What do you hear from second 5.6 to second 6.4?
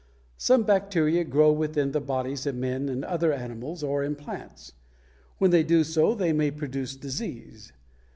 do so they